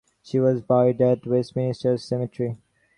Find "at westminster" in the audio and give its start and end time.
0.99-1.95